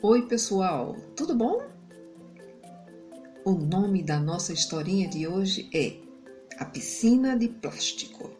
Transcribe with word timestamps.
Oi, 0.00 0.28
pessoal, 0.28 0.94
tudo 1.16 1.34
bom? 1.34 1.60
O 3.44 3.50
nome 3.50 4.00
da 4.00 4.20
nossa 4.20 4.52
historinha 4.52 5.08
de 5.08 5.26
hoje 5.26 5.68
é 5.74 5.96
A 6.56 6.64
Piscina 6.64 7.36
de 7.36 7.48
Plástico. 7.48 8.30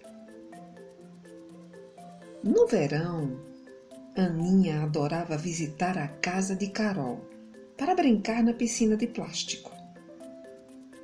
No 2.45 2.69
verão, 2.69 3.41
Aninha 4.17 4.85
adorava 4.85 5.37
visitar 5.37 5.99
a 5.99 6.07
casa 6.07 6.55
de 6.55 6.69
Carol 6.69 7.27
para 7.77 7.93
brincar 7.93 8.41
na 8.45 8.53
piscina 8.53 8.97
de 8.97 9.09
plástico. 9.09 9.73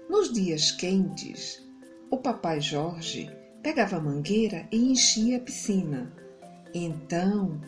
Nos 0.09 0.33
dias 0.33 0.71
quentes, 0.71 1.61
o 2.13 2.19
papai 2.19 2.61
Jorge 2.61 3.29
pegava 3.61 3.97
a 3.97 4.01
mangueira 4.01 4.69
e 4.71 4.93
enchia 4.93 5.39
a 5.39 5.41
piscina. 5.41 6.13
Então, 6.73 7.61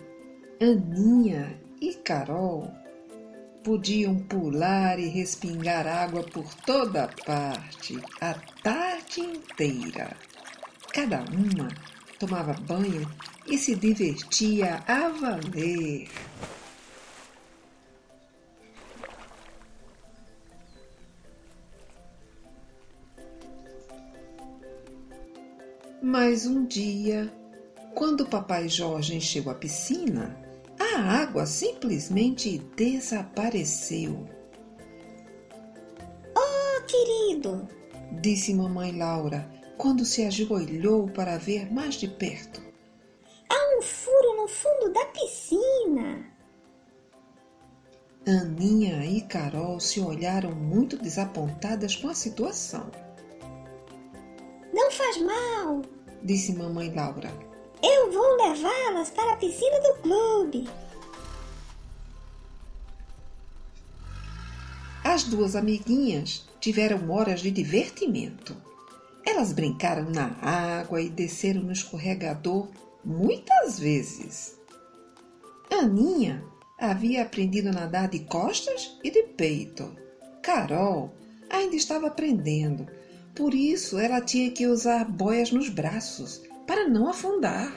Aninha 0.61 1.66
Carol 2.07 2.73
podiam 3.65 4.17
pular 4.17 4.97
e 4.97 5.09
respingar 5.09 5.89
água 5.89 6.23
por 6.23 6.55
toda 6.55 7.09
parte 7.27 8.01
a 8.21 8.33
tarde 8.63 9.23
inteira. 9.23 10.17
Cada 10.95 11.25
uma 11.25 11.67
tomava 12.17 12.53
banho 12.53 13.11
e 13.49 13.59
se 13.59 13.75
divertia 13.75 14.85
a 14.87 15.09
valer. 15.09 16.09
Mas 26.01 26.47
um 26.47 26.65
dia, 26.65 27.35
quando 27.97 28.21
o 28.21 28.29
papai 28.29 28.69
Jorge 28.69 29.17
encheu 29.17 29.51
a 29.51 29.55
piscina, 29.57 30.47
a 30.97 31.23
água 31.23 31.45
simplesmente 31.45 32.59
desapareceu. 32.75 34.27
Oh, 36.35 36.83
querido! 36.87 37.69
disse 38.23 38.55
mamãe 38.55 38.97
Laura 38.97 39.47
quando 39.77 40.07
se 40.07 40.25
ajoelhou 40.25 41.07
para 41.11 41.37
ver 41.37 41.71
mais 41.71 41.97
de 41.97 42.09
perto. 42.09 42.63
Há 43.51 43.79
um 43.79 43.83
furo 43.83 44.37
no 44.37 44.49
fundo 44.49 44.91
da 44.91 45.05
piscina. 45.07 46.33
Aninha 48.27 49.05
e 49.05 49.21
Carol 49.21 49.79
se 49.79 50.01
olharam 50.01 50.53
muito 50.53 50.97
desapontadas 50.97 51.95
com 51.95 52.09
a 52.09 52.15
situação. 52.15 52.91
Não 54.73 54.91
faz 54.91 55.19
mal, 55.19 55.83
disse 56.23 56.55
mamãe 56.55 56.91
Laura. 56.95 57.31
Levá-las 58.47 59.11
para 59.11 59.33
a 59.33 59.37
piscina 59.37 59.81
do 59.81 59.95
clube. 60.03 60.69
As 65.03 65.25
duas 65.25 65.57
amiguinhas 65.57 66.49
tiveram 66.61 67.11
horas 67.11 67.41
de 67.41 67.51
divertimento. 67.51 68.57
Elas 69.25 69.53
brincaram 69.53 70.09
na 70.11 70.37
água 70.41 71.03
e 71.03 71.09
desceram 71.09 71.63
no 71.63 71.73
escorregador 71.73 72.69
muitas 73.05 73.81
vezes. 73.81 74.57
Aninha 75.69 76.45
havia 76.79 77.23
aprendido 77.23 77.71
a 77.71 77.73
nadar 77.73 78.09
de 78.09 78.21
costas 78.21 78.97
e 79.03 79.11
de 79.11 79.25
peito. 79.25 79.91
Carol 80.41 81.13
ainda 81.51 81.75
estava 81.75 82.07
aprendendo, 82.07 82.87
por 83.35 83.55
isso 83.55 83.99
ela 83.99 84.21
tinha 84.21 84.53
que 84.53 84.69
usar 84.69 85.05
boias 85.05 85.51
nos 85.51 85.69
braços 85.69 86.43
para 86.65 86.89
não 86.89 87.09
afundar. 87.09 87.73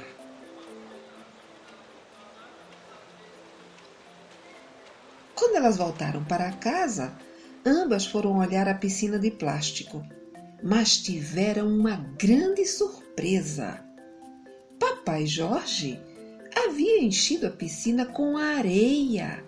Quando 5.39 5.55
elas 5.55 5.77
voltaram 5.77 6.21
para 6.25 6.51
casa, 6.51 7.13
ambas 7.65 8.05
foram 8.05 8.39
olhar 8.39 8.67
a 8.67 8.73
piscina 8.73 9.17
de 9.17 9.31
plástico, 9.31 10.05
mas 10.61 10.97
tiveram 10.97 11.65
uma 11.65 11.95
grande 12.19 12.65
surpresa. 12.65 13.81
Papai 14.77 15.25
Jorge 15.25 15.97
havia 16.53 17.01
enchido 17.01 17.47
a 17.47 17.51
piscina 17.51 18.05
com 18.05 18.35
areia 18.35 19.41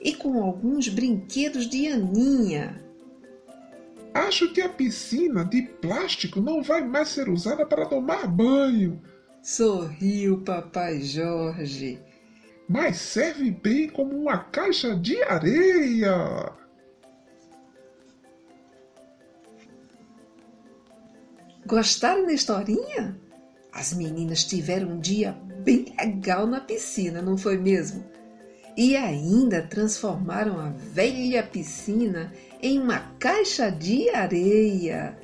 e 0.00 0.12
com 0.16 0.42
alguns 0.42 0.88
brinquedos 0.88 1.68
de 1.68 1.86
Aninha. 1.86 2.84
Acho 4.12 4.52
que 4.52 4.60
a 4.60 4.68
piscina 4.68 5.44
de 5.44 5.62
plástico 5.62 6.40
não 6.40 6.60
vai 6.60 6.84
mais 6.84 7.10
ser 7.10 7.28
usada 7.28 7.64
para 7.64 7.86
tomar 7.86 8.26
banho. 8.26 9.00
Sorriu 9.40 10.40
Papai 10.40 11.02
Jorge. 11.02 12.00
Mas 12.68 12.96
serve 12.96 13.50
bem 13.50 13.88
como 13.88 14.16
uma 14.16 14.38
caixa 14.38 14.96
de 14.96 15.22
areia. 15.22 16.52
Gostaram 21.64 22.26
da 22.26 22.32
historinha? 22.32 23.20
As 23.72 23.92
meninas 23.92 24.44
tiveram 24.44 24.90
um 24.90 25.00
dia 25.00 25.32
bem 25.62 25.94
legal 25.98 26.46
na 26.46 26.60
piscina, 26.60 27.20
não 27.20 27.36
foi 27.36 27.56
mesmo? 27.56 28.04
E 28.76 28.96
ainda 28.96 29.62
transformaram 29.62 30.58
a 30.58 30.70
velha 30.70 31.42
piscina 31.42 32.32
em 32.62 32.78
uma 32.78 33.00
caixa 33.18 33.70
de 33.70 34.08
areia. 34.10 35.16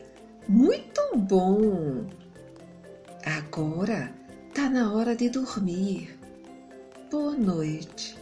Muito 0.49 1.17
bom! 1.17 2.07
Agora 3.25 4.13
tá 4.55 4.69
na 4.69 4.93
hora 4.93 5.15
de 5.15 5.29
dormir. 5.29 6.22
Boa 7.13 7.37
noite. 7.37 8.22